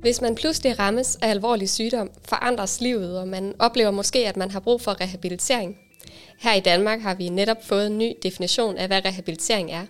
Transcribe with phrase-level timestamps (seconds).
[0.00, 4.50] Hvis man pludselig rammes af alvorlig sygdom, forandres livet, og man oplever måske, at man
[4.50, 5.76] har brug for rehabilitering.
[6.38, 9.86] Her i Danmark har vi netop fået en ny definition af, hvad rehabilitering er.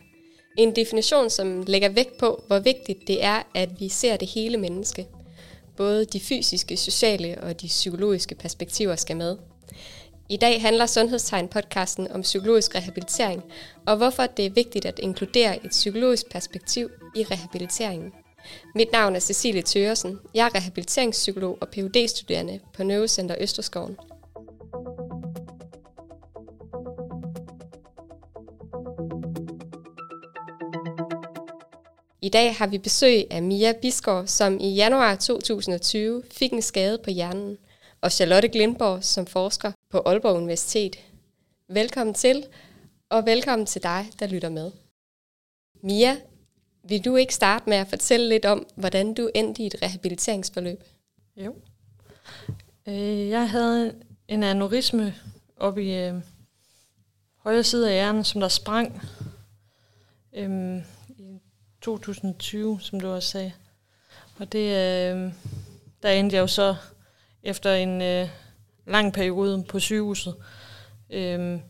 [0.58, 4.56] En definition, som lægger vægt på, hvor vigtigt det er, at vi ser det hele
[4.56, 5.06] menneske.
[5.76, 9.36] Både de fysiske, sociale og de psykologiske perspektiver skal med.
[10.28, 13.42] I dag handler Sundhedstegn-podcasten om psykologisk rehabilitering,
[13.86, 18.12] og hvorfor det er vigtigt at inkludere et psykologisk perspektiv i rehabiliteringen.
[18.74, 20.18] Mit navn er Cecilie Thøresen.
[20.34, 23.96] Jeg er rehabiliteringspsykolog og phd studerende på Neurocenter Østerskoven.
[32.22, 36.98] I dag har vi besøg af Mia Biskov, som i januar 2020 fik en skade
[37.04, 37.58] på hjernen,
[38.00, 40.96] og Charlotte Glindborg, som forsker på Aalborg Universitet.
[41.68, 42.46] Velkommen til,
[43.10, 44.70] og velkommen til dig, der lytter med.
[45.82, 46.16] Mia,
[46.82, 50.84] vil du ikke starte med at fortælle lidt om, hvordan du endte i et rehabiliteringsforløb?
[51.36, 51.54] Jo.
[52.88, 53.94] Øh, jeg havde
[54.28, 55.14] en aneurisme
[55.56, 56.14] op i øh,
[57.36, 59.02] højre side af hjernen, som der sprang
[60.32, 60.78] øh,
[61.08, 61.40] i
[61.80, 63.52] 2020, som du også sagde.
[64.38, 65.32] Og det, øh,
[66.02, 66.76] der endte jeg jo så
[67.42, 68.28] efter en øh,
[68.86, 70.34] lang periode på sygehuset.
[71.10, 71.60] Øh,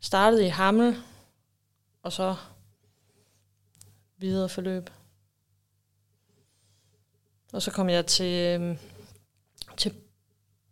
[0.00, 0.96] startede i Hammel,
[2.02, 2.36] og så
[4.18, 4.90] videre forløb.
[7.52, 8.78] Og så kom jeg til, øh,
[9.76, 9.94] til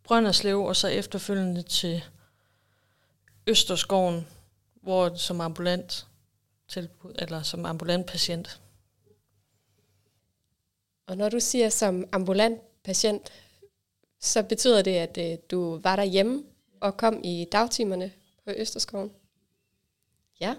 [0.02, 2.04] Brønderslev, og så efterfølgende til
[3.46, 4.26] Østerskoven,
[4.82, 6.06] hvor som ambulant
[6.68, 8.60] tilbud, eller som ambulant patient.
[11.06, 13.32] Og når du siger som ambulant patient,
[14.20, 16.44] så betyder det, at øh, du var derhjemme
[16.80, 18.12] og kom i dagtimerne
[18.44, 19.12] på Østerskoven?
[20.40, 20.54] Ja.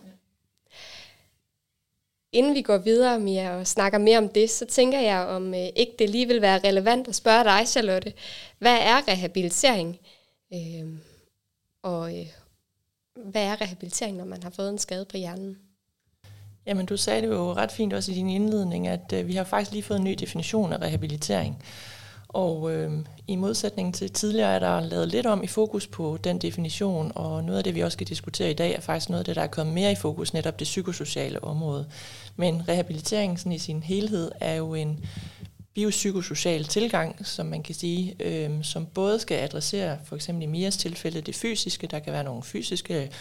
[2.38, 5.68] Inden vi går videre med og snakker mere om det, så tænker jeg, om øh,
[5.76, 8.14] ikke det lige vil være relevant at spørge dig, Charlotte.
[8.59, 10.00] Hvad er rehabilitering?
[10.53, 10.88] Øh,
[11.84, 12.26] og øh,
[13.26, 15.58] hvad er rehabilitering, når man har fået en skade på hjernen?
[16.66, 19.44] Jamen, du sagde det jo ret fint også i din indledning, at øh, vi har
[19.44, 21.64] faktisk lige fået en ny definition af rehabilitering.
[22.38, 22.92] Og øh,
[23.28, 27.44] i modsætning til tidligere er der lavet lidt om i fokus på den definition, og
[27.44, 29.42] noget af det, vi også skal diskutere i dag, er faktisk noget af det, der
[29.42, 31.88] er kommet mere i fokus, netop det psykosociale område.
[32.36, 35.06] Men rehabilitering sådan i sin helhed er jo en
[35.74, 40.78] biopsykosocial tilgang, som man kan sige, øh, som både skal adressere, for eksempel i Mias
[40.78, 43.12] tilfælde, det fysiske, der kan være nogle fysiske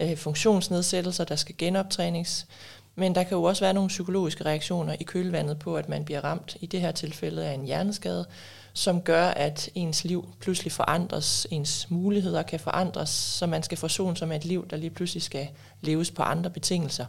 [0.00, 2.46] øh, funktionsnedsættelser, der skal genoptrænings
[2.94, 6.24] men der kan jo også være nogle psykologiske reaktioner i kølvandet på, at man bliver
[6.24, 8.26] ramt, i det her tilfælde af en hjerneskade,
[8.72, 14.16] som gør, at ens liv pludselig forandres, ens muligheder kan forandres, så man skal forsone
[14.16, 15.48] sig med et liv, der lige pludselig skal
[15.80, 17.06] leves på andre betingelser.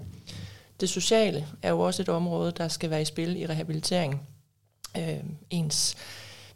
[0.79, 4.21] Det sociale er jo også et område, der skal være i spil i rehabilitering.
[4.97, 5.19] Øh,
[5.49, 5.95] ens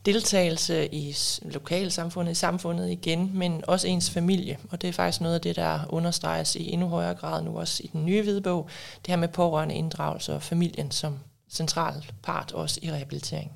[0.06, 4.60] deltagelse i lokalsamfundet, i samfundet igen, men også ens familie.
[4.70, 7.84] Og det er faktisk noget af det, der understreges i endnu højere grad nu også
[7.84, 8.70] i den nye hvidebog,
[9.06, 13.52] det her med pårørende inddragelse og familien som central part også i rehabilitering.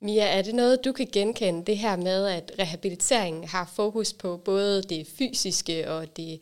[0.00, 4.36] Mia, er det noget, du kan genkende, det her med, at rehabiliteringen har fokus på
[4.36, 6.40] både det fysiske og det,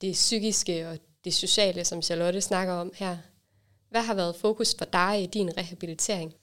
[0.00, 3.16] det psykiske og det sociale, som Charlotte snakker om her?
[3.92, 6.34] Hvad har været fokus for dig i din rehabilitering?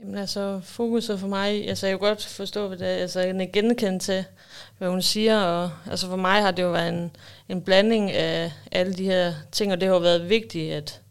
[0.00, 3.36] Jamen altså, fokuset for mig, altså jeg kan godt forstå, hvad det er, altså jeg
[3.36, 4.24] er genkendt til,
[4.78, 7.16] hvad hun siger, og altså for mig har det jo været en,
[7.48, 11.02] en blanding af alle de her ting, og det har været vigtigt, at,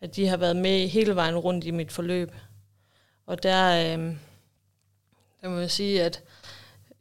[0.00, 2.34] at de har været med hele vejen rundt i mit forløb.
[3.26, 4.14] Og der, øh,
[5.40, 6.22] der må jeg sige, at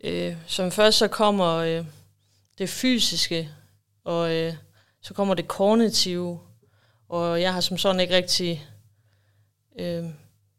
[0.04, 1.86] øh, som først så kommer øh,
[2.58, 3.50] det fysiske,
[4.04, 4.54] og øh,
[5.02, 6.40] så kommer det kognitive,
[7.12, 8.68] og jeg har som sådan ikke rigtig
[9.80, 10.06] øh,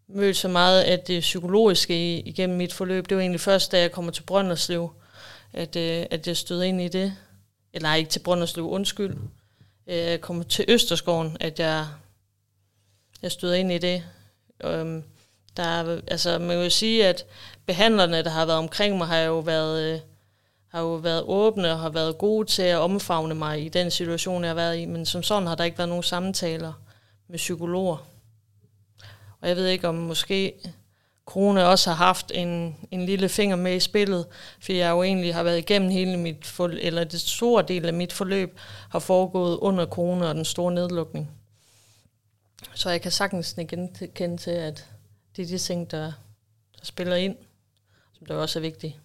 [0.09, 3.09] mødt så meget af det psykologiske igennem mit forløb.
[3.09, 4.91] Det var egentlig først, da jeg kommer til Brønderslev,
[5.53, 7.17] at, øh, at jeg stødte ind i det.
[7.73, 9.17] Eller nej, ikke til Brønderslev, undskyld.
[9.87, 11.87] Øh, jeg kom til Østerskoven, at jeg,
[13.23, 14.05] jeg stødte ind i det.
[14.65, 15.03] Øh,
[15.57, 17.25] der altså, man kan jo sige, at
[17.67, 20.01] behandlerne, der har været omkring mig, har jo været, øh,
[20.73, 24.43] har jo været åbne og har været gode til at omfavne mig i den situation,
[24.43, 24.87] jeg har været i.
[24.87, 26.73] Men som sådan har der ikke været nogen samtaler
[27.29, 27.97] med psykologer.
[29.41, 30.55] Og jeg ved ikke, om måske
[31.27, 34.27] corona også har haft en, en lille finger med i spillet,
[34.61, 37.95] for jeg jo egentlig har været igennem hele mit, forløb, eller det store del af
[37.95, 38.59] mit forløb,
[38.91, 41.31] har foregået under corona og den store nedlukning.
[42.75, 43.59] Så jeg kan sagtens
[44.15, 44.89] kende til, at
[45.37, 46.13] det er de ting, der,
[46.79, 47.37] der spiller ind,
[48.19, 49.02] som der også er vigtige.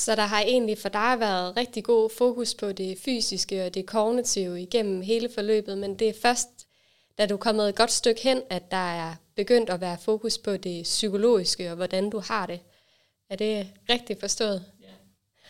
[0.00, 3.86] Så der har egentlig for dig været rigtig god fokus på det fysiske og det
[3.86, 6.48] kognitive igennem hele forløbet, men det er først,
[7.18, 10.38] da du er kommet et godt stykke hen, at der er begyndt at være fokus
[10.38, 12.60] på det psykologiske og hvordan du har det.
[13.30, 14.64] Er det rigtigt forstået?
[14.80, 14.86] Ja,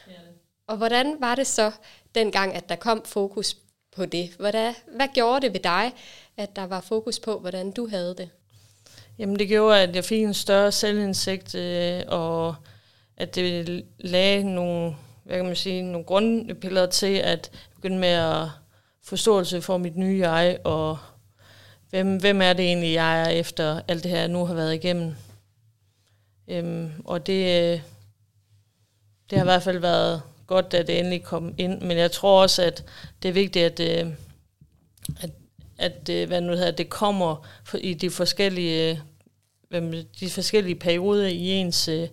[0.06, 0.17] det.
[0.67, 1.73] Og hvordan var det så
[2.14, 3.56] dengang, at der kom fokus
[3.93, 4.31] på det?
[4.38, 5.93] Hvad, hvad gjorde det ved dig,
[6.37, 8.31] at der var fokus på, hvordan du havde det?
[9.19, 12.55] Jamen det gjorde, at jeg fik en større selvindsigt, øh, og
[13.21, 18.49] at det lagde nogle, hvad kan man sige, nogle grundpiller til at begynde med at
[19.05, 20.99] forståelse for mit nye jeg, og
[21.91, 24.75] hvem, hvem er det egentlig, jeg er efter alt det her, jeg nu har været
[24.75, 25.15] igennem.
[26.49, 27.83] Øhm, og det,
[29.31, 32.43] det har i hvert fald været godt, at det endelig kom ind, men jeg tror
[32.43, 32.85] også, at
[33.23, 34.13] det er vigtigt, at, øh,
[35.21, 35.31] at,
[35.79, 37.47] at øh, hvad nu hedder, det kommer
[37.81, 39.01] i de forskellige,
[39.73, 42.09] øh, de forskellige perioder i ens øh,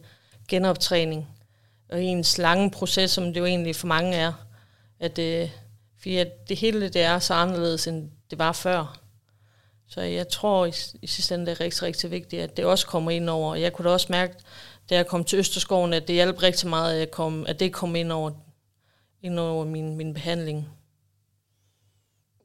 [0.47, 1.27] genoptræning
[1.89, 4.33] og ens lange proces, som det jo egentlig for mange er.
[4.99, 5.49] At, øh,
[5.97, 8.99] fordi at det hele det er så anderledes, end det var før.
[9.89, 12.87] Så jeg tror i, i sidste ende, det er rigtig, rigtig vigtigt, at det også
[12.87, 13.55] kommer ind over.
[13.55, 14.33] Jeg kunne da også mærke,
[14.89, 17.73] da jeg kom til Østerskoven, at det hjalp rigtig meget, at, jeg kom, at det
[17.73, 18.31] kom ind over,
[19.21, 20.69] ind over min, min behandling.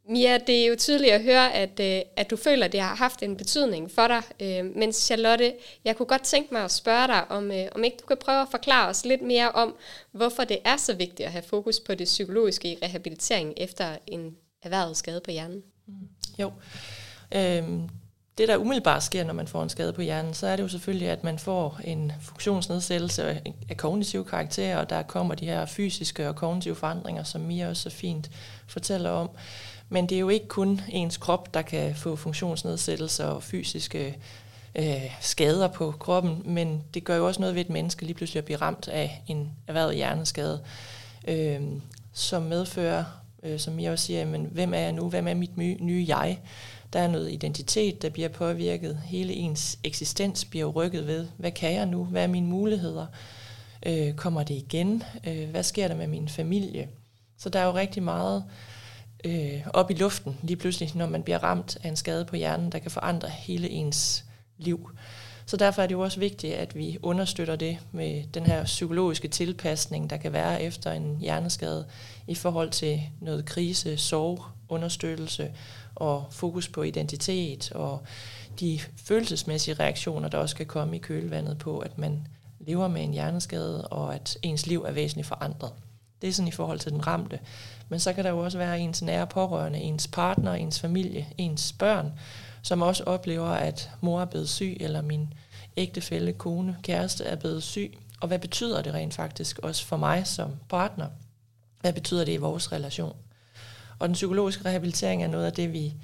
[0.08, 2.94] Mia, det er jo tydeligt at høre, at, øh, at du føler, at det har
[2.94, 4.22] haft en betydning for dig.
[4.40, 5.54] Øh, men Charlotte,
[5.84, 8.42] jeg kunne godt tænke mig at spørge dig, om, øh, om ikke du kan prøve
[8.42, 9.74] at forklare os lidt mere om,
[10.12, 14.36] hvorfor det er så vigtigt at have fokus på det psykologiske i rehabilitering efter en
[14.62, 15.62] erhvervet skade på hjernen.
[15.86, 15.94] Mm.
[16.38, 16.52] Jo,
[17.34, 17.88] øhm,
[18.38, 20.68] det, der umiddelbart sker, når man får en skade på hjernen, så er det jo
[20.68, 26.28] selvfølgelig, at man får en funktionsnedsættelse af kognitive karakterer, og der kommer de her fysiske
[26.28, 28.30] og kognitive forandringer, som Mia også så fint
[28.66, 29.30] fortæller om.
[29.92, 34.16] Men det er jo ikke kun ens krop, der kan få funktionsnedsættelser og fysiske
[34.74, 38.38] øh, skader på kroppen, men det gør jo også noget ved et menneske lige pludselig
[38.38, 40.60] at blive ramt af en erhvervet hjerneskade,
[41.28, 41.60] øh,
[42.12, 43.04] som medfører,
[43.42, 45.08] øh, som jeg også siger, men hvem er jeg nu?
[45.08, 46.40] Hvem er mit nye jeg?
[46.92, 48.98] Der er noget identitet, der bliver påvirket.
[49.04, 51.26] Hele ens eksistens bliver rykket ved.
[51.36, 52.04] Hvad kan jeg nu?
[52.04, 53.06] Hvad er mine muligheder?
[53.86, 55.02] Øh, kommer det igen?
[55.26, 56.88] Øh, hvad sker der med min familie?
[57.38, 58.71] Så der er jo rigtig meget øh,
[59.24, 62.72] Øh, op i luften lige pludselig, når man bliver ramt af en skade på hjernen,
[62.72, 64.24] der kan forandre hele ens
[64.58, 64.90] liv.
[65.46, 69.28] Så derfor er det jo også vigtigt, at vi understøtter det med den her psykologiske
[69.28, 71.86] tilpasning, der kan være efter en hjerneskade
[72.28, 75.50] i forhold til noget krise, sorg, understøttelse
[75.94, 78.02] og fokus på identitet og
[78.60, 82.26] de følelsesmæssige reaktioner, der også kan komme i kølvandet på, at man
[82.60, 85.72] lever med en hjerneskade, og at ens liv er væsentligt forandret.
[86.22, 87.38] Det er sådan i forhold til den ramte.
[87.88, 91.72] Men så kan der jo også være ens nære pårørende, ens partner, ens familie, ens
[91.72, 92.12] børn,
[92.62, 95.34] som også oplever, at mor er blevet syg, eller min
[95.76, 97.98] ægtefælle, kone, kæreste er blevet syg.
[98.20, 101.06] Og hvad betyder det rent faktisk også for mig som partner?
[101.80, 103.16] Hvad betyder det i vores relation?
[103.98, 105.94] Og den psykologiske rehabilitering er noget af det, vi,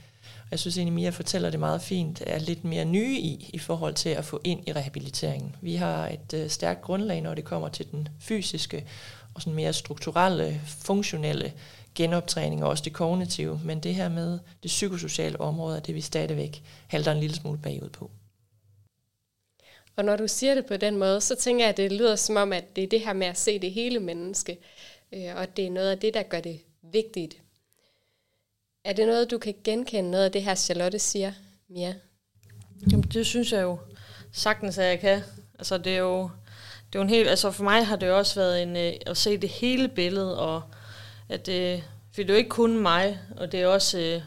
[0.50, 3.94] jeg synes egentlig Mia fortæller det meget fint, er lidt mere nye i, i forhold
[3.94, 5.56] til at få ind i rehabiliteringen.
[5.61, 8.85] Vi har et øh, stærkt grundlag, når det kommer til den fysiske
[9.38, 11.52] og sådan mere strukturelle, funktionelle
[11.94, 16.00] genoptræning og også det kognitive, men det her med det psykosociale område er det, vi
[16.00, 18.11] stadigvæk halter en lille smule bagud på.
[19.96, 22.37] Og når du siger det på den måde, så tænker jeg, at det lyder som
[22.37, 24.58] om, at det er det her med at se det hele menneske,
[25.12, 27.37] øh, og det er noget af det, der gør det vigtigt.
[28.85, 31.33] Er det noget, du kan genkende, noget af det her Charlotte siger,
[31.68, 31.95] Mia?
[32.90, 33.78] Jamen, det synes jeg jo
[34.33, 35.23] sagtens, at jeg kan.
[35.59, 36.30] Altså, det er jo,
[36.92, 39.37] det var en helt, altså for mig har det også været en, øh, at se
[39.37, 40.62] det hele billede, og
[41.28, 44.23] at det, for det er jo ikke kun mig, og det er også øh,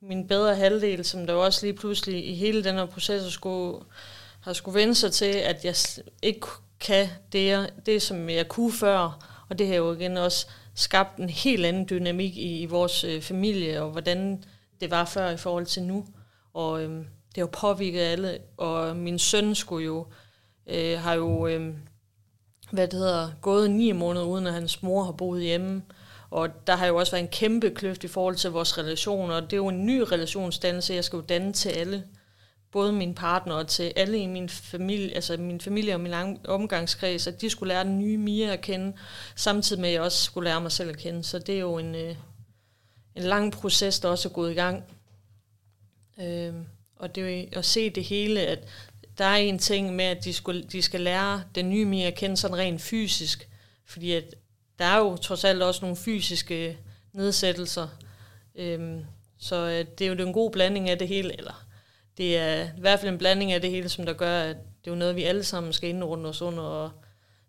[0.00, 3.84] min bedre halvdel, som der også lige pludselig i hele den her proces skulle,
[4.40, 5.74] har skulle vende sig til, at jeg
[6.22, 6.46] ikke
[6.80, 11.30] kan det, det, som jeg kunne før, og det har jo igen også skabt en
[11.30, 14.44] helt anden dynamik i, i vores øh, familie, og hvordan
[14.80, 16.06] det var før i forhold til nu.
[16.54, 16.90] Og øh,
[17.34, 20.06] det har påvirket alle, og min søn skulle jo,
[20.68, 21.74] øh, har jo, øh,
[22.70, 25.82] hvad det hedder, gået ni måneder, uden at hans mor har boet hjemme.
[26.30, 29.42] Og der har jo også været en kæmpe kløft i forhold til vores relation, og
[29.42, 32.04] det er jo en ny relationsdannelse, jeg skal jo danne til alle
[32.70, 36.12] både min partner og til alle i min familie, altså min familie og min
[36.44, 38.92] omgangskreds, at de skulle lære den nye Mia at kende,
[39.36, 41.24] samtidig med at jeg også skulle lære mig selv at kende.
[41.24, 42.16] Så det er jo en, øh,
[43.14, 44.84] en lang proces, der også er gået i gang.
[46.20, 46.54] Øh,
[46.96, 48.68] og det er jo at se det hele, at
[49.18, 52.14] der er en ting med, at de, skulle, de skal lære den nye Mia at
[52.14, 53.48] kende sådan rent fysisk,
[53.86, 54.34] fordi at
[54.78, 56.78] der er jo trods alt også nogle fysiske
[57.12, 57.88] nedsættelser.
[58.54, 59.04] Øhm,
[59.38, 61.64] så øh, det er jo en god blanding af det hele, eller
[62.16, 64.90] det er i hvert fald en blanding af det hele, som der gør, at det
[64.90, 66.90] er jo noget, vi alle sammen skal indrunde os under og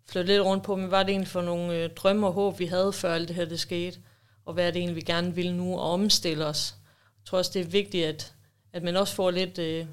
[0.08, 0.76] flytte lidt rundt på.
[0.76, 3.28] Men hvad er det egentlig for nogle øh, drømme og håb, vi havde, før alt
[3.28, 3.98] det her det skete?
[4.44, 6.74] Og hvad er det egentlig, vi gerne vil nu og omstille os?
[7.18, 8.34] Jeg tror også, det er vigtigt, at,
[8.72, 9.86] at man også får lidt, øh,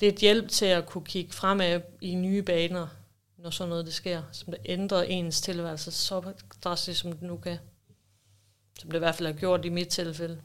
[0.00, 2.86] lidt hjælp til at kunne kigge fremad i nye baner,
[3.38, 6.32] når sådan noget det sker, som det ændrer ens tilværelse så
[6.64, 7.58] drastisk, som det nu kan.
[8.78, 10.40] Som det i hvert fald har gjort i mit tilfælde.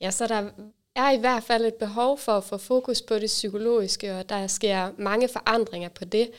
[0.00, 0.50] Ja, så der
[0.94, 4.46] er i hvert fald et behov for at få fokus på det psykologiske, og der
[4.46, 6.30] sker mange forandringer på det.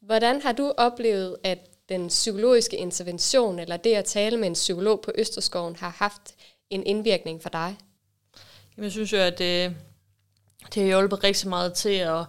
[0.00, 5.00] Hvordan har du oplevet, at den psykologiske intervention, eller det at tale med en psykolog
[5.00, 6.34] på Østerskoven, har haft
[6.70, 7.76] en indvirkning for dig?
[8.76, 9.76] Jamen, jeg synes jo, at det,
[10.74, 12.24] det har hjulpet rigtig meget til at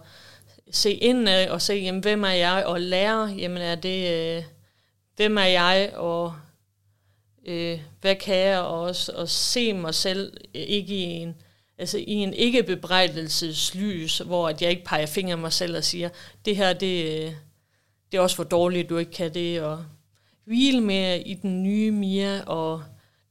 [0.70, 4.42] se ind og se, jamen, hvem er jeg, og lære, jamen er det, øh,
[5.16, 6.34] hvem er jeg, og
[7.46, 11.34] øh, hvad kan jeg, og også at se mig selv øh, ikke i en,
[11.78, 16.08] altså i en ikke-bebrejdelseslys, hvor at jeg ikke peger fingre mig selv og siger,
[16.44, 17.32] det her, det, øh,
[18.12, 19.84] det er også for dårligt, du ikke kan det, og
[20.44, 22.82] hvile mere i den nye Mia, og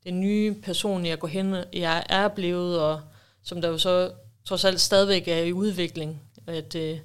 [0.03, 3.01] den nye person, jeg går hen, jeg er blevet, og
[3.43, 4.11] som der jo så
[4.47, 6.21] trods alt stadigvæk er i udvikling.
[6.47, 6.99] At, øh,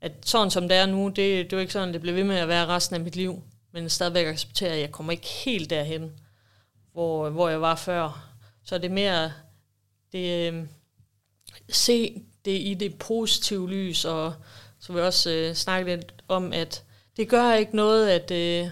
[0.00, 2.24] at sådan som det er nu, det, det er jo ikke sådan, det bliver ved
[2.24, 5.70] med at være resten af mit liv, men stadigvæk accepterer, at jeg kommer ikke helt
[5.70, 6.12] derhen,
[6.92, 8.32] hvor, hvor jeg var før.
[8.64, 9.32] Så det er mere,
[10.12, 10.64] det, øh,
[11.68, 14.34] se det i det positive lys, og
[14.80, 16.84] så vil jeg også øh, snakke lidt om, at
[17.16, 18.30] det gør ikke noget, at...
[18.30, 18.70] Øh,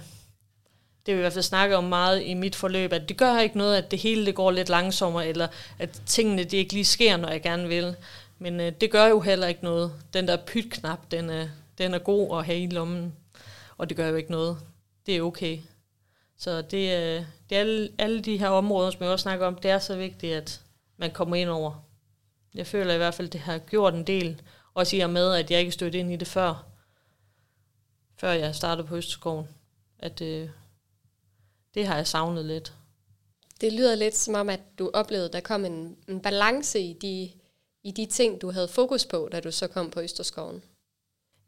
[1.09, 3.59] det vi i hvert fald snakker om meget i mit forløb, at det gør ikke
[3.59, 5.49] noget, at det hele det går lidt langsommere, eller
[5.79, 7.97] at tingene det ikke lige sker, når jeg gerne vil.
[8.39, 9.93] Men øh, det gør jo heller ikke noget.
[10.13, 11.49] Den der pytknap, den er,
[11.79, 13.15] den er god at have i lommen,
[13.79, 14.59] og det gør jo ikke noget.
[15.07, 15.59] Det er okay.
[16.39, 19.55] Så det, øh, det er alle, alle de her områder, som jeg også snakker om,
[19.55, 20.61] det er så vigtigt, at
[20.97, 21.85] man kommer ind over.
[22.55, 24.43] Jeg føler i hvert fald, at det har gjort en del,
[24.75, 26.65] også i og med, at jeg ikke stødte ind i det før,
[28.17, 29.49] før jeg startede på Østerskoven.
[29.99, 30.49] At, øh,
[31.75, 32.73] det har jeg savnet lidt.
[33.61, 36.93] Det lyder lidt som om, at du oplevede, at der kom en, en balance i
[36.93, 37.31] de,
[37.85, 40.63] i de ting, du havde fokus på, da du så kom på Østerskoven.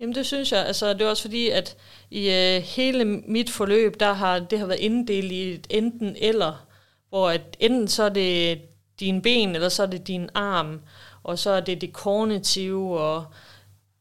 [0.00, 0.67] Jamen det synes jeg.
[0.67, 1.77] Altså, det er også fordi, at
[2.11, 6.67] i øh, hele mit forløb, der har det har været inddelt i et enten eller,
[7.09, 8.61] hvor at enten så er det
[9.00, 10.81] din ben, eller så er det din arm,
[11.23, 13.25] og så er det det kognitive, og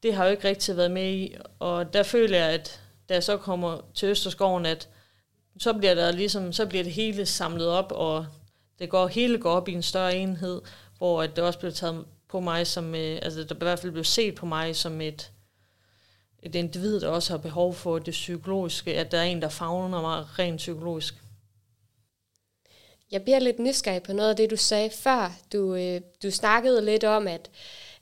[0.02, 1.34] det har jo ikke rigtig været med i.
[1.58, 4.88] Og der føler jeg, at da jeg så kommer til Østerskoven, at
[5.60, 8.26] så bliver der ligesom, så bliver det hele samlet op, og
[8.78, 10.60] det går, hele går op i en større enhed,
[10.98, 13.92] hvor at det også bliver taget på mig som, øh, altså der i hvert fald
[13.92, 15.32] blev set på mig som et,
[16.42, 20.00] et individ, der også har behov for det psykologiske, at der er en, der fagner
[20.00, 21.14] mig rent psykologisk.
[23.10, 25.32] Jeg bliver lidt nysgerrig på noget af det, du sagde før.
[25.52, 27.50] Du, øh, du snakkede lidt om at,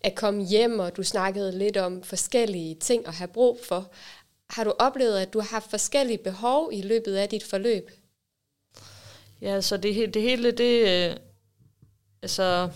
[0.01, 3.91] at komme hjem, og du snakkede lidt om forskellige ting at have brug for.
[4.51, 7.91] Har du oplevet, at du har haft forskellige behov i løbet af dit forløb?
[9.41, 10.89] Ja, så det, det hele, det...
[10.89, 11.17] Øh,
[12.23, 12.69] altså,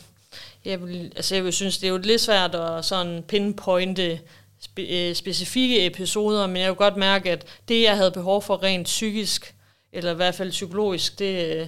[0.65, 4.21] jeg vil, altså jeg vil synes, det er jo lidt svært at sådan pinpointe
[4.61, 8.63] spe, øh, specifikke episoder, men jeg kan godt mærke, at det, jeg havde behov for
[8.63, 9.55] rent psykisk,
[9.93, 11.67] eller i hvert fald psykologisk, det, øh,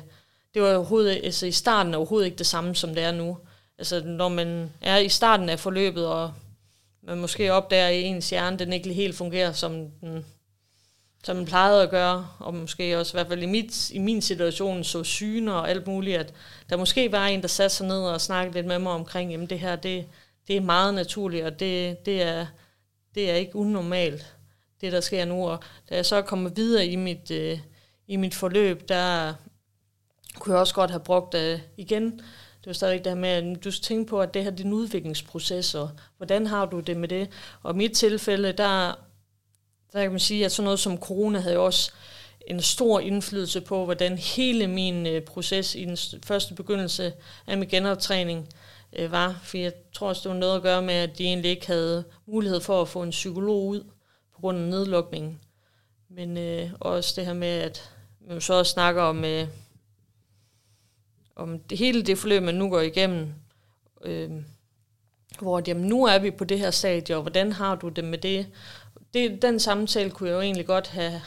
[0.55, 3.39] det var overhovedet, altså i starten overhovedet ikke det samme, som det er nu.
[3.79, 6.33] Altså når man er i starten af forløbet, og
[7.07, 10.25] man måske opdager i ens hjerne, den ikke helt fungerer, som den,
[11.25, 14.23] som den plejede at gøre, og måske også i hvert fald i, mit, i min
[14.23, 16.35] situation så syner og alt muligt, at
[16.71, 19.47] der måske var en, der satte sig ned og snakkede lidt med mig omkring, jamen
[19.47, 20.07] det her, det,
[20.49, 22.47] det er meget naturligt, og det, det, er,
[23.15, 24.35] det er ikke unormalt,
[24.81, 25.49] det der sker nu.
[25.49, 25.59] Og
[25.91, 27.59] da jeg så kommer videre i mit, øh,
[28.07, 29.35] i mit forløb, der
[30.39, 32.21] kunne jeg også godt have brugt øh, igen
[32.65, 34.65] det var stadigvæk det her med, at du tænker på, at det her det er
[34.65, 37.29] en udviklingsproces, og hvordan har du det med det?
[37.63, 38.95] Og i mit tilfælde, der,
[39.93, 41.93] der kan man sige, at sådan noget som corona havde også
[42.47, 47.13] en stor indflydelse på, hvordan hele min øh, proces i den første begyndelse
[47.47, 48.49] af min genoptræning
[48.93, 49.41] øh, var.
[49.43, 52.05] For jeg tror også, det var noget at gøre med, at de egentlig ikke havde
[52.27, 53.81] mulighed for at få en psykolog ud
[54.35, 55.41] på grund af nedlukningen.
[56.11, 57.91] Men øh, også det her med, at
[58.29, 59.25] man så også snakker om...
[59.25, 59.47] Øh,
[61.37, 63.35] om det hele det forløb, man nu går igennem,
[64.05, 64.31] øh,
[65.41, 68.19] hvor jamen, nu er vi på det her stadie, og hvordan har du det med
[68.19, 68.47] det?
[69.15, 69.43] det?
[69.43, 71.21] Den samtale kunne jeg jo egentlig godt have,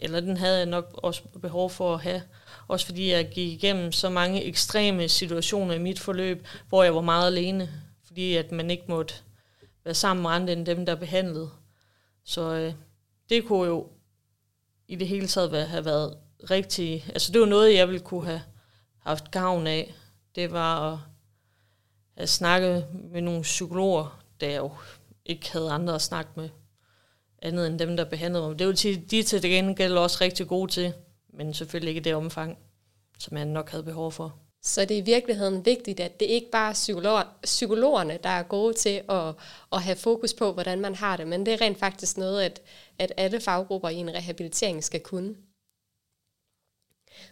[0.00, 2.22] eller den havde jeg nok også behov for at have,
[2.68, 7.00] også fordi jeg gik igennem så mange ekstreme situationer i mit forløb, hvor jeg var
[7.00, 7.70] meget alene,
[8.06, 9.14] fordi at man ikke måtte
[9.84, 11.50] være sammen med andre end dem, der behandlede.
[12.24, 12.72] Så øh,
[13.28, 13.88] det kunne jo
[14.88, 16.16] i det hele taget have været
[16.50, 17.04] rigtig...
[17.08, 18.42] Altså det var noget, jeg ville kunne have
[19.06, 19.94] haft gavn af,
[20.34, 20.98] det var at,
[22.16, 24.70] have snakke med nogle psykologer, der jeg jo
[25.26, 26.48] ikke havde andre at snakke med,
[27.42, 28.58] andet end dem, der behandlede mig.
[28.58, 30.92] Det vil sige, de til det gengæld også rigtig gode til,
[31.28, 32.58] men selvfølgelig ikke i det omfang,
[33.18, 34.38] som jeg nok havde behov for.
[34.62, 38.42] Så det er i virkeligheden vigtigt, at det ikke bare er psykologer, psykologerne, der er
[38.42, 39.34] gode til at,
[39.72, 42.62] at have fokus på, hvordan man har det, men det er rent faktisk noget, at,
[42.98, 45.34] at alle faggrupper i en rehabilitering skal kunne.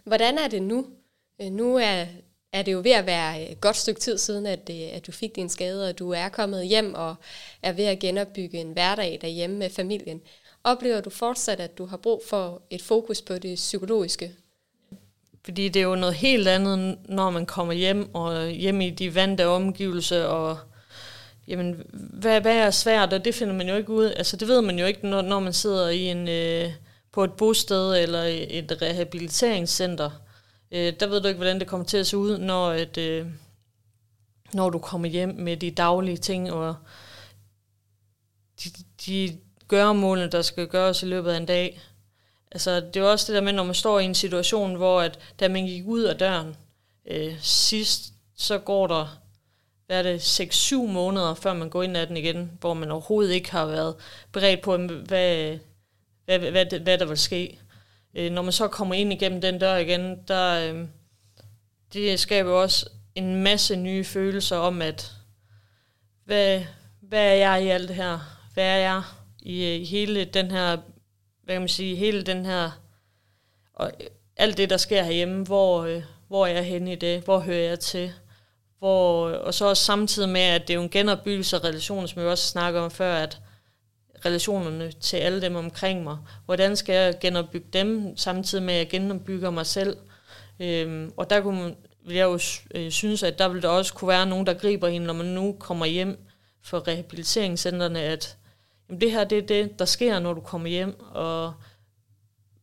[0.03, 0.87] Hvordan er det nu?
[1.41, 2.05] Øh, nu er,
[2.53, 5.11] er det jo ved at være et godt stykke tid siden, at, øh, at du
[5.11, 7.15] fik din skade, og du er kommet hjem og
[7.61, 10.21] er ved at genopbygge en hverdag derhjemme med familien.
[10.63, 14.31] Oplever du fortsat, at du har brug for et fokus på det psykologiske?
[15.45, 19.15] Fordi det er jo noget helt andet, når man kommer hjem og hjem i de
[19.15, 20.57] vante omgivelser, og
[21.47, 24.05] jamen, hvad, hvad er svært, og det finder man jo ikke ud.
[24.05, 26.71] Altså det ved man jo ikke, når, når man sidder i en, øh,
[27.11, 30.09] på et bosted eller et rehabiliteringscenter.
[30.73, 33.27] Øh, der ved du ikke, hvordan det kommer til at se ud, når, at, øh,
[34.53, 36.75] når du kommer hjem med de daglige ting, og
[38.63, 38.69] de,
[39.05, 39.37] de
[39.67, 41.81] gøremålene, der skal gøres i løbet af en dag.
[42.51, 45.19] Altså, det er også det der med, når man står i en situation, hvor at,
[45.39, 46.55] da man gik ud af døren
[47.07, 49.23] øh, sidst, så går der
[49.85, 53.33] hvad er det, 6-7 måneder, før man går ind ad den igen, hvor man overhovedet
[53.33, 53.95] ikke har været
[54.31, 55.57] beredt på, hvad,
[56.25, 57.59] hvad, hvad, hvad, hvad der vil ske.
[58.15, 60.87] Øh, når man så kommer ind igennem den dør igen, der, øh,
[61.93, 65.11] det skaber også en masse nye følelser om, at
[66.25, 66.61] hvad,
[67.01, 68.19] hvad er jeg i alt det her?
[68.53, 69.01] Hvad er jeg
[69.39, 70.77] i, øh, i hele den her,
[71.43, 72.71] hvad kan man sige, hele den her,
[73.73, 77.21] og øh, alt det, der sker herhjemme, hvor, øh, hvor er jeg henne i det?
[77.21, 78.13] Hvor hører jeg til?
[78.79, 82.07] Hvor, øh, og så også samtidig med, at det er jo en genopbyggelse af relationer,
[82.07, 83.39] som vi også snakker om før, at
[84.25, 86.17] relationerne til alle dem omkring mig.
[86.45, 89.97] Hvordan skal jeg genopbygge dem, samtidig med at jeg genopbygger mig selv?
[90.59, 91.75] Øhm, og der kunne
[92.05, 92.39] vil jeg jo
[92.75, 95.25] øh, synes, at der ville der også kunne være nogen, der griber hende, når man
[95.25, 96.25] nu kommer hjem
[96.61, 98.37] fra rehabiliteringscenterne, at
[98.89, 101.53] jamen, det her det er det, der sker, når du kommer hjem, og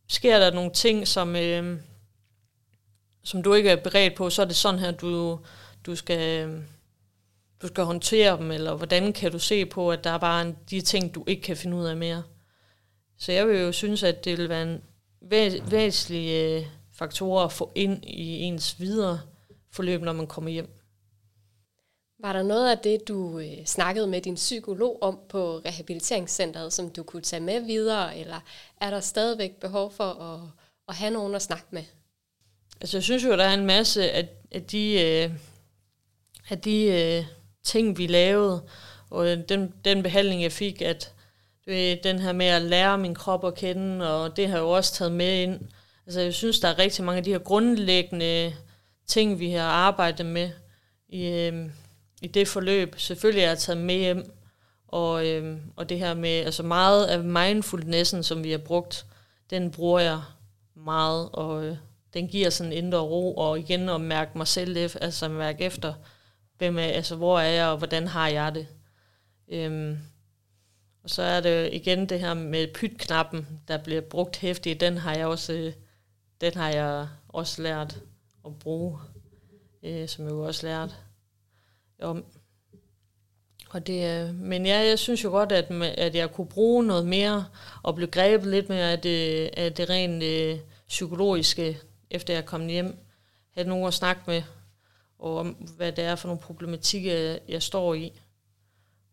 [0.09, 1.79] sker der nogle ting, som, øh,
[3.25, 5.41] som du ikke er beredt på, så er det sådan her, du,
[5.87, 6.49] du skal...
[6.49, 6.61] Øh,
[7.63, 10.81] du skal håndtere dem, eller hvordan kan du se på, at der er bare de
[10.81, 12.23] ting, du ikke kan finde ud af mere.
[13.19, 14.83] Så jeg vil jo synes, at det vil være en
[15.21, 19.21] væ- væsentlig øh, faktor at få ind i ens videre
[19.73, 20.77] forløb, når man kommer hjem.
[22.23, 26.91] Var der noget af det, du øh, snakkede med din psykolog om på rehabiliteringscenteret, som
[26.91, 28.41] du kunne tage med videre, eller
[28.81, 30.41] er der stadigvæk behov for at,
[30.89, 31.83] at have nogen at snakke med?
[32.81, 35.31] Altså jeg synes jo, der er en masse af, af de, øh,
[36.51, 38.63] af de øh, ting, vi lavede,
[39.11, 41.13] og øh, den, den behandling, jeg fik, at
[41.67, 44.71] det, den her med at lære min krop at kende, og det har jeg jo
[44.71, 45.61] også taget med ind.
[46.07, 48.55] Altså jeg synes, der er rigtig mange af de her grundlæggende
[49.07, 50.51] ting, vi har arbejdet med
[51.09, 51.71] i, øh,
[52.23, 52.95] i det forløb.
[52.99, 54.33] Selvfølgelig har jeg taget med hjem,
[54.89, 59.07] og, øh, og det her med, altså meget af mindfulnessen, som vi har brugt,
[59.51, 60.23] den bruger jeg
[60.77, 61.77] meget, og øh,
[62.15, 65.95] den giver sådan en indre ro, og igen at mærke mig selv, altså mærke efter,
[66.61, 68.67] hvem er, altså, hvor er jeg, og hvordan har jeg det.
[69.49, 69.99] Øhm,
[71.03, 74.81] og så er det igen det her med pytknappen, der bliver brugt hæftigt.
[74.81, 75.73] Den har jeg også, øh,
[76.41, 78.01] den har jeg også lært
[78.47, 78.99] at bruge,
[79.83, 80.97] øh, som jeg jo også lært
[82.03, 82.25] om.
[83.71, 87.07] Og det, øh, men ja, jeg synes jo godt, at, at jeg kunne bruge noget
[87.07, 87.47] mere,
[87.83, 91.79] og blive grebet lidt mere af det, af det rent øh, psykologiske,
[92.11, 92.97] efter jeg kom hjem.
[93.51, 94.43] Havde nogen at snakke med,
[95.21, 98.21] og om, hvad det er for nogle problematikker, jeg står i.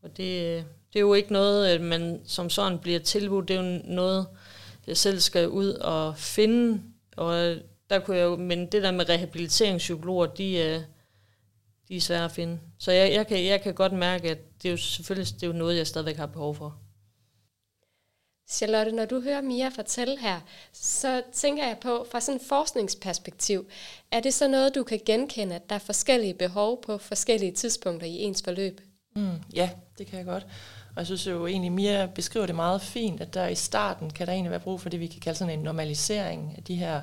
[0.01, 3.47] Og det, det er jo ikke noget, man som sådan bliver tilbudt.
[3.47, 4.27] Det er jo noget,
[4.87, 6.81] jeg selv skal ud og finde.
[7.17, 7.55] Og
[7.89, 10.85] der kunne jeg jo, men det der med rehabiliteringspsykologer, de
[11.89, 12.59] de er svære at finde.
[12.77, 15.47] Så jeg, jeg, kan, jeg kan godt mærke, at det er jo selvfølgelig det er
[15.47, 16.77] jo noget, jeg stadigvæk har behov for.
[18.49, 20.39] Charlotte, når du hører Mia fortælle her,
[20.73, 23.67] så tænker jeg på, fra sådan et forskningsperspektiv,
[24.11, 28.07] er det så noget, du kan genkende, at der er forskellige behov på forskellige tidspunkter
[28.07, 28.81] i ens forløb?
[29.15, 30.43] Mm, ja, det kan jeg godt.
[30.89, 34.27] Og jeg synes jo egentlig, Mia beskriver det meget fint, at der i starten kan
[34.27, 37.01] der egentlig være brug for det, vi kan kalde sådan en normalisering af de her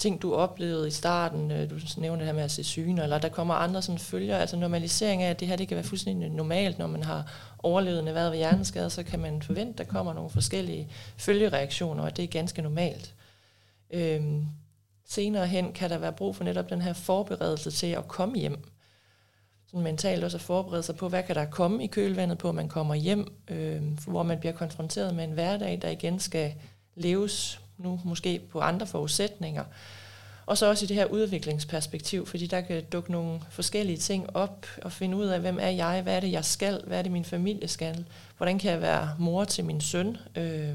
[0.00, 1.50] ting, du oplevede i starten.
[1.50, 4.38] Øh, du nævnte det her med at se syne, eller der kommer andre sådan følger.
[4.38, 7.98] Altså normalisering af, at det her det kan være fuldstændig normalt, når man har overlevet
[7.98, 12.22] en ved hjerneskade, så kan man forvente, at der kommer nogle forskellige følgereaktioner, og det
[12.22, 13.14] er ganske normalt.
[13.90, 14.46] Øhm,
[15.08, 18.64] senere hen kan der være brug for netop den her forberedelse til at komme hjem.
[19.66, 22.54] Sådan mentalt også at forberede sig på, hvad kan der komme i kølvandet på, at
[22.54, 26.54] man kommer hjem, øh, hvor man bliver konfronteret med en hverdag, der igen skal
[26.94, 29.64] leves nu måske på andre forudsætninger.
[30.46, 34.66] Og så også i det her udviklingsperspektiv, fordi der kan dukke nogle forskellige ting op
[34.82, 37.12] og finde ud af, hvem er jeg, hvad er det, jeg skal, hvad er det,
[37.12, 38.04] min familie skal,
[38.36, 40.74] hvordan kan jeg være mor til min søn, øh,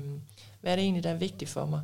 [0.62, 1.82] hvad er det egentlig, der er vigtigt for mig.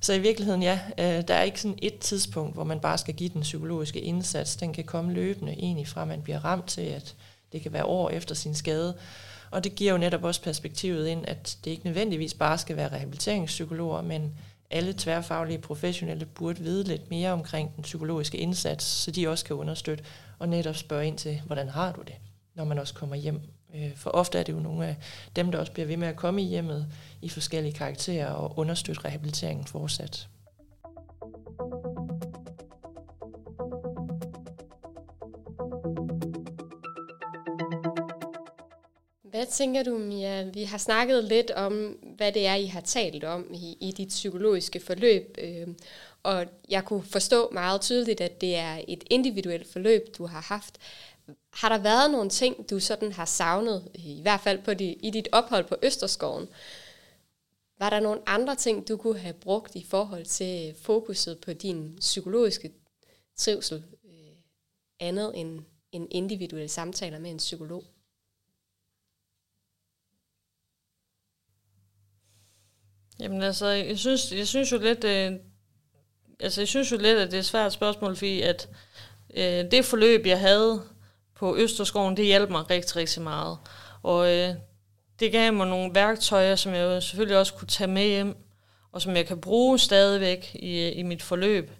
[0.00, 3.14] Så i virkeligheden, ja, øh, der er ikke sådan et tidspunkt, hvor man bare skal
[3.14, 4.56] give den psykologiske indsats.
[4.56, 7.14] Den kan komme løbende, egentlig fra man bliver ramt til, at
[7.52, 8.94] det kan være år efter sin skade.
[9.50, 12.92] Og det giver jo netop også perspektivet ind, at det ikke nødvendigvis bare skal være
[12.92, 14.38] rehabiliteringspsykologer, men
[14.70, 19.56] alle tværfaglige professionelle burde vide lidt mere omkring den psykologiske indsats, så de også kan
[19.56, 20.04] understøtte
[20.38, 22.14] og netop spørge ind til, hvordan har du det,
[22.54, 23.40] når man også kommer hjem.
[23.74, 24.96] Øh, for ofte er det jo nogle af
[25.36, 26.86] dem, der også bliver ved med at komme i hjemmet
[27.22, 30.28] i forskellige karakterer og understøtte rehabiliteringen fortsat.
[39.38, 40.42] Hvad tænker du, Mia?
[40.42, 44.08] Vi har snakket lidt om, hvad det er, I har talt om i, i dit
[44.08, 45.68] psykologiske forløb, øh,
[46.22, 50.78] og jeg kunne forstå meget tydeligt, at det er et individuelt forløb, du har haft.
[51.52, 55.10] Har der været nogle ting, du sådan har savnet, i hvert fald på de, i
[55.10, 56.48] dit ophold på Østerskoven?
[57.78, 61.96] Var der nogle andre ting, du kunne have brugt i forhold til fokuset på din
[62.00, 62.72] psykologiske
[63.36, 64.36] trivsel, øh,
[65.00, 65.60] andet end,
[65.92, 67.84] end individuelle samtaler med en psykolog?
[73.20, 75.32] Jamen altså, jeg synes, jeg synes jo lidt, øh,
[76.40, 78.68] altså jeg synes jo lidt, at det er et svært spørgsmål, fordi at
[79.34, 80.82] øh, det forløb, jeg havde
[81.34, 83.58] på Østerskoven, det hjalp mig rigtig, rigtig meget.
[84.02, 84.54] Og øh,
[85.20, 88.36] det gav mig nogle værktøjer, som jeg selvfølgelig også kunne tage med hjem,
[88.92, 91.70] og som jeg kan bruge stadigvæk i, i mit forløb.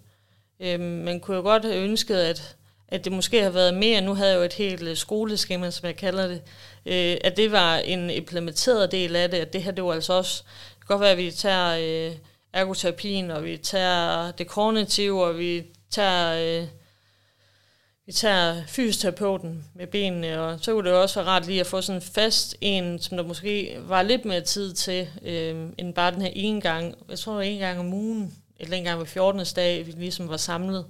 [0.59, 2.55] Øh, men kunne jeg godt have ønsket, at,
[2.87, 5.85] at det måske har været mere, nu havde jeg jo et helt øh, skoleskema, som
[5.85, 6.41] jeg kalder det,
[6.85, 10.13] øh, at det var en implementeret del af det, at det her, det var altså
[10.13, 10.43] også
[10.89, 11.77] godt være, at vi tager
[12.09, 12.15] øh,
[12.53, 16.67] ergoterapien, og vi tager det kognitive, og vi tager, øh,
[18.05, 21.81] vi tager fysioterapeuten med benene, og så kunne det også være rart lige at få
[21.81, 26.11] sådan en fast en, som der måske var lidt mere tid til, øh, end bare
[26.11, 26.95] den her en gang.
[27.09, 29.45] Jeg tror, det var en gang om ugen, eller en gang ved 14.
[29.55, 30.85] dag, vi ligesom var samlet.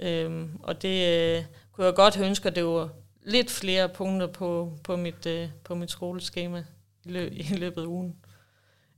[0.00, 2.88] Øh, og det øh, kunne jeg godt ønske, at det var
[3.22, 6.64] lidt flere punkter på, på, mit, øh, på mit skoleskema
[7.04, 8.16] i, lø- i løbet af ugen.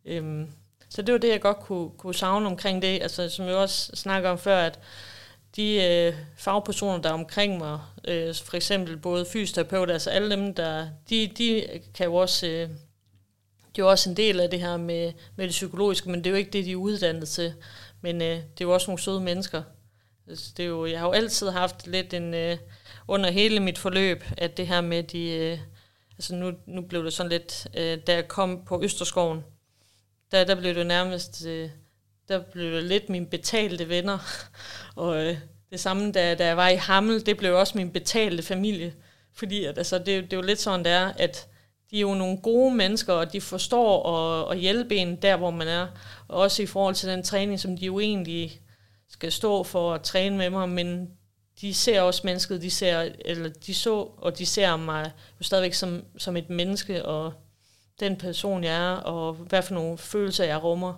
[0.04, 0.48] Øhm,
[0.88, 3.02] så det var det, jeg godt kunne, kunne savne omkring det.
[3.02, 4.78] Altså, som jeg også snakker om før, at
[5.56, 10.54] de øh, fagpersoner, der er omkring mig, øh, for eksempel både fysioterapeuter, altså alle dem,
[10.54, 12.68] der, de, de kan jo også, øh,
[13.76, 16.26] de er jo også en del af det her med, med det psykologiske, men det
[16.26, 17.54] er jo ikke det, de er uddannet til.
[18.00, 19.62] Men øh, det er jo også nogle søde mennesker.
[20.28, 22.56] Altså, det er jo, jeg har jo altid haft lidt en, øh,
[23.08, 25.58] under hele mit forløb, at det her med de, øh,
[26.18, 29.44] altså nu, nu blev det sådan lidt, øh, da jeg kom på Østerskoven,
[30.32, 31.70] der, der blev det nærmest, øh,
[32.28, 34.18] der blev det lidt mine betalte venner.
[34.96, 35.38] og øh,
[35.70, 38.94] det samme, da, da jeg var i Hammel, det blev også min betalte familie.
[39.34, 41.48] Fordi at, altså, det, det er jo lidt sådan, det er, at
[41.90, 45.50] de er jo nogle gode mennesker, og de forstår at, at hjælpe en der, hvor
[45.50, 45.86] man er.
[46.28, 48.60] Også i forhold til den træning, som de jo egentlig
[49.08, 51.10] skal stå for at træne med mig, men
[51.60, 55.74] de ser også mennesket, de ser, eller de så, og de ser mig jo stadigvæk
[55.74, 57.32] som, som et menneske, og
[58.02, 60.94] den person, jeg er, og hvad for nogle følelser, jeg rummer.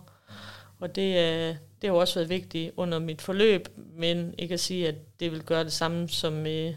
[0.80, 4.88] Og det, øh, det har også været vigtigt under mit forløb, men ikke at sige,
[4.88, 6.74] at det vil gøre det samme som, øh,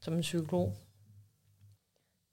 [0.00, 0.76] som en psykolog.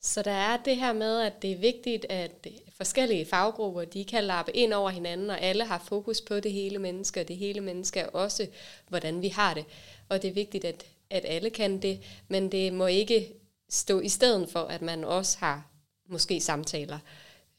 [0.01, 4.23] Så der er det her med, at det er vigtigt, at forskellige faggrupper, de kan
[4.23, 7.61] lappe ind over hinanden, og alle har fokus på det hele menneske, og det hele
[7.61, 8.47] menneske er også,
[8.87, 9.65] hvordan vi har det.
[10.09, 13.33] Og det er vigtigt, at, at alle kan det, men det må ikke
[13.69, 15.76] stå i stedet for, at man også har
[16.07, 16.99] måske samtaler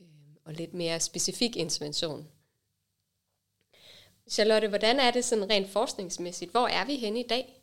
[0.01, 0.07] øh,
[0.45, 2.27] og lidt mere specifik intervention.
[4.31, 6.51] Charlotte, hvordan er det sådan rent forskningsmæssigt?
[6.51, 7.55] Hvor er vi henne i dag?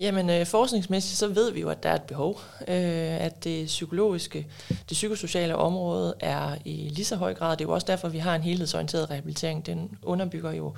[0.00, 2.40] Jamen øh, forskningsmæssigt, så ved vi jo, at der er et behov.
[2.60, 7.56] Øh, at det psykologiske, det psykosociale område er i lige så høj grad.
[7.56, 9.66] Det er jo også derfor, vi har en helhedsorienteret rehabilitering.
[9.66, 10.74] Den underbygger jo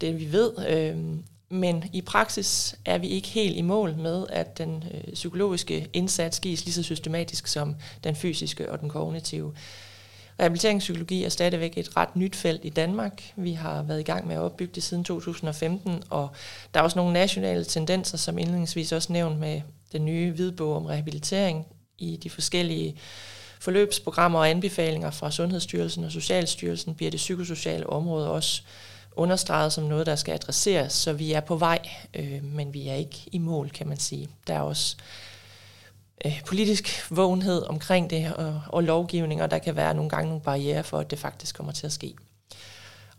[0.00, 0.52] det, vi ved.
[0.68, 0.96] Øh,
[1.48, 6.40] men i praksis er vi ikke helt i mål med, at den øh, psykologiske indsats
[6.40, 9.54] gives lige så systematisk som den fysiske og den kognitive.
[10.40, 13.32] Rehabiliteringspsykologi er stadigvæk et ret nyt felt i Danmark.
[13.36, 16.28] Vi har været i gang med at opbygge det siden 2015, og
[16.74, 19.60] der er også nogle nationale tendenser, som indledningsvis også nævnt med
[19.92, 21.66] den nye hvidbog om rehabilitering
[21.98, 22.96] i de forskellige
[23.60, 28.62] forløbsprogrammer og anbefalinger fra Sundhedsstyrelsen og Socialstyrelsen bliver det psykosociale område også
[29.16, 31.78] understreget som noget, der skal adresseres, så vi er på vej,
[32.14, 34.28] øh, men vi er ikke i mål, kan man sige.
[34.46, 34.96] Der er også
[36.24, 40.42] øh, politisk vågenhed omkring det og, og lovgivning, og der kan være nogle gange nogle
[40.42, 42.14] barriere for, at det faktisk kommer til at ske.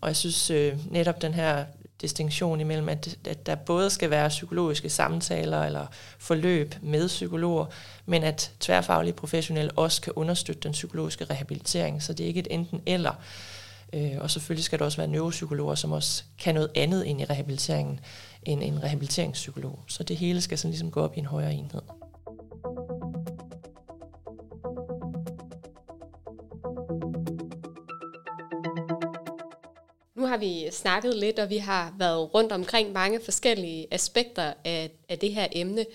[0.01, 1.65] Og jeg synes øh, netop den her
[2.01, 7.65] distinktion imellem, at, at der både skal være psykologiske samtaler eller forløb med psykologer,
[8.05, 12.47] men at tværfaglige professionelle også kan understøtte den psykologiske rehabilitering, så det er ikke et
[12.49, 13.56] enten eller, Øh,
[13.93, 17.25] Øh, og selvfølgelig skal der også være neuropsykologer, som også kan noget andet ind i
[17.25, 17.99] rehabiliteringen
[18.43, 19.79] end en rehabiliteringspsykolog.
[19.87, 21.81] Så det hele skal sådan ligesom gå op i en højere enhed.
[30.15, 34.91] Nu har vi snakket lidt, og vi har været rundt omkring mange forskellige aspekter af,
[35.09, 35.85] af det her emne.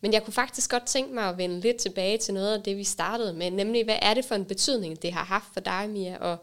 [0.00, 2.76] Men jeg kunne faktisk godt tænke mig at vende lidt tilbage til noget af det,
[2.76, 5.90] vi startede med, nemlig hvad er det for en betydning, det har haft for dig,
[5.90, 6.36] Mia, og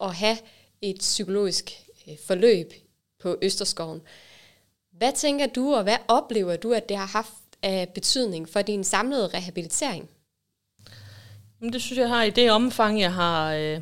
[0.00, 0.38] at have
[0.82, 1.70] et psykologisk
[2.08, 2.72] øh, forløb
[3.20, 4.00] på Østerskoven.
[4.92, 7.32] Hvad tænker du, og hvad oplever du, at det har haft
[7.62, 10.10] af betydning for din samlede rehabilitering?
[11.62, 13.80] Det synes jeg har i det omfang, jeg har, øh,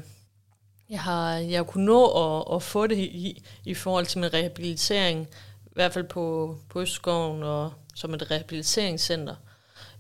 [0.89, 5.29] jeg har jeg kunne nå at, at få det i, i forhold til min rehabilitering,
[5.67, 9.35] i hvert fald på, på Østskoven og som et rehabiliteringscenter.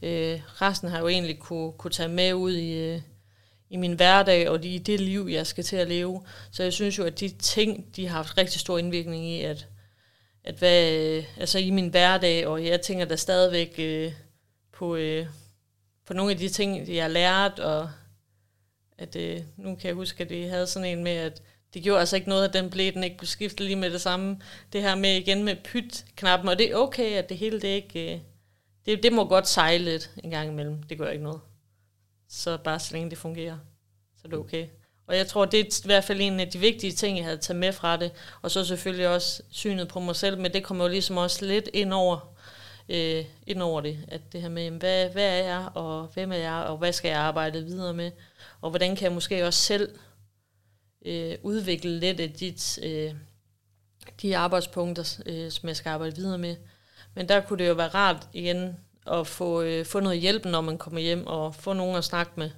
[0.02, 3.00] Øh, resten har jeg jo egentlig kunne, kunne tage med ud i, øh,
[3.70, 6.22] i min hverdag og i det liv, jeg skal til at leve.
[6.52, 9.66] Så jeg synes jo, at de ting, de har haft rigtig stor indvirkning i, at,
[10.44, 14.12] at hvad, øh, altså i min hverdag, og jeg tænker da stadigvæk øh,
[14.72, 15.26] på, øh,
[16.06, 17.90] på nogle af de ting, jeg har lært, og
[18.98, 21.42] at øh, nu kan jeg huske, at det havde sådan en med, at
[21.74, 24.00] det gjorde altså ikke noget, at den blev den ikke blev skiftet lige med det
[24.00, 24.40] samme.
[24.72, 28.14] Det her med igen med pyt-knappen, og det er okay, at det hele det ikke...
[28.14, 28.20] Øh,
[28.86, 30.82] det, det må godt sejle lidt en gang imellem.
[30.82, 31.40] Det gør ikke noget.
[32.28, 33.58] Så bare så længe det fungerer,
[34.16, 34.66] så er det okay.
[35.06, 37.38] Og jeg tror, det er i hvert fald en af de vigtige ting, jeg havde
[37.38, 38.12] taget med fra det.
[38.42, 41.68] Og så selvfølgelig også synet på mig selv, men det kommer jo ligesom også lidt
[41.72, 42.36] ind over,
[42.88, 43.98] øh, ind over det.
[44.08, 47.08] At det her med, hvad, hvad er jeg, og hvem er jeg, og hvad skal
[47.08, 48.10] jeg arbejde videre med?
[48.60, 49.98] Og hvordan kan jeg måske også selv
[51.04, 53.14] øh, udvikle lidt af dit, øh,
[54.22, 56.56] de arbejdspunkter, øh, som jeg skal arbejde videre med.
[57.14, 58.76] Men der kunne det jo være rart igen
[59.08, 62.32] at få, øh, få noget hjælp, når man kommer hjem, og få nogen at snakke
[62.36, 62.50] med,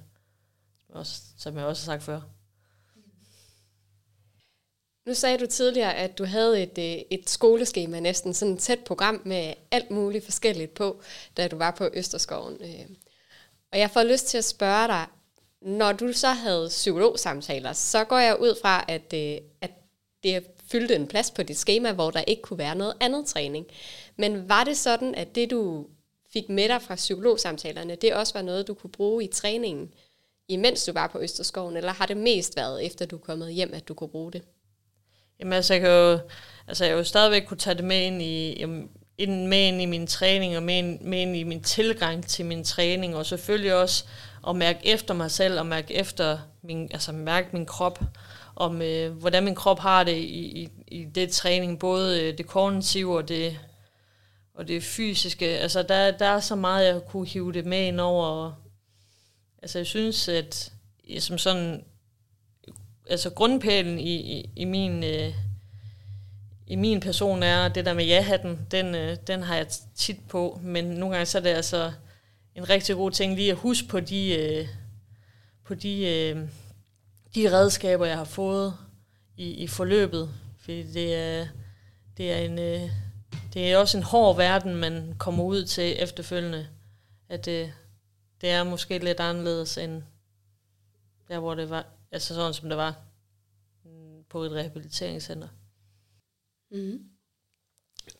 [0.89, 2.21] også, som jeg også har sagt før.
[5.05, 8.79] Nu sagde du tidligere, at du havde et, øh, et skoleskema, næsten sådan et tæt
[8.79, 11.01] program med alt muligt forskelligt på,
[11.37, 12.57] da du var på Østerskoven.
[12.61, 12.85] Øh.
[13.71, 15.05] Og jeg får lyst til at spørge dig,
[15.61, 19.71] når du så havde psykologsamtaler, så går jeg ud fra, at, øh, at
[20.23, 23.65] det fyldte en plads på dit schema, hvor der ikke kunne være noget andet træning.
[24.17, 25.85] Men var det sådan, at det du
[26.33, 29.93] fik med dig fra psykologsamtalerne, det også var noget, du kunne bruge i træningen,
[30.47, 33.73] imens du var på Østerskoven, eller har det mest været, efter du er kommet hjem,
[33.73, 34.41] at du kunne bruge det?
[35.39, 36.19] Jamen altså, jeg kan jo,
[36.67, 38.65] altså, jeg jo stadigvæk kunne tage det med ind i,
[39.17, 42.45] ind, med ind i min træning, og med ind, med ind i min tilgang til
[42.45, 44.05] min træning, og selvfølgelig også
[44.47, 47.99] at mærke efter mig selv, og mærke efter min, altså mærke min krop,
[48.55, 52.47] om øh, hvordan min krop har det i, i, i det træning, både øh, det
[52.47, 53.59] kognitive og det,
[54.59, 55.45] og det fysiske.
[55.45, 58.25] Altså der, der er så meget, jeg kunne hive det med ind over.
[58.25, 58.55] Og,
[59.61, 60.73] altså jeg synes, at
[61.09, 61.83] jeg som sådan,
[63.09, 65.03] altså grundpælen i, i, i min...
[65.03, 65.33] Øh,
[66.67, 70.59] i min person er det der med ja-hatten, den, øh, den har jeg tit på,
[70.63, 71.91] men nogle gange så er det altså
[72.55, 74.67] en rigtig god ting lige at huske på de, øh,
[75.63, 76.47] på de, øh,
[77.35, 78.73] de redskaber, jeg har fået
[79.37, 80.29] i, i forløbet.
[80.59, 81.47] Fordi det er,
[82.17, 82.59] det er en...
[82.59, 82.89] Øh,
[83.53, 86.67] det er også en hård verden, man kommer ud til efterfølgende.
[87.29, 87.73] At det,
[88.41, 90.03] det er måske lidt anderledes end
[91.27, 92.95] der, hvor det var, altså sådan som det var
[94.29, 95.47] på et rehabiliteringscenter.
[96.71, 97.03] Mm.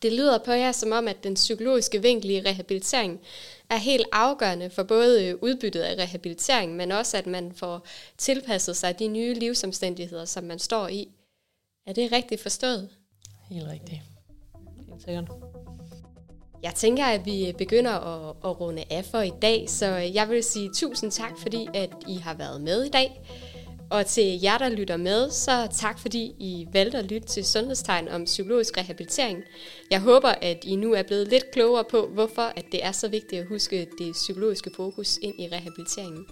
[0.02, 3.22] Det lyder på jer som om, at den psykologiske vinkel i rehabilitering
[3.70, 7.86] er helt afgørende for både udbyttet af rehabilitering, men også at man får
[8.18, 11.12] tilpasset sig de nye livsomstændigheder, som man står i.
[11.86, 12.90] Er det rigtigt forstået?
[13.50, 14.02] Helt rigtigt.
[15.00, 15.32] Helt sikkert.
[16.64, 20.44] Jeg tænker, at vi begynder at, at runde af for i dag, så jeg vil
[20.44, 23.22] sige tusind tak, fordi at I har været med i dag.
[23.90, 28.08] Og til jer, der lytter med, så tak fordi I valgte at lytte til Sundhedstegn
[28.08, 29.44] om psykologisk rehabilitering.
[29.92, 33.08] Jeg håber, at I nu er blevet lidt klogere på, hvorfor at det er så
[33.08, 36.26] vigtigt at huske det psykologiske fokus ind i rehabiliteringen.